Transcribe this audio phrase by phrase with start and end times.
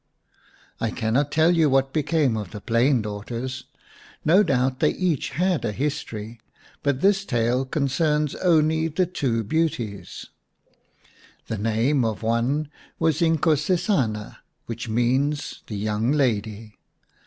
[0.79, 3.65] I cannot tell you what became of the plain daughters.
[4.25, 6.39] No doubt they each had a history,
[6.81, 10.25] but this tale concerns only the two beauties.
[11.45, 16.79] 139 Baboon Skins xn The name of one was Inkosesana, which means "the Young Lady."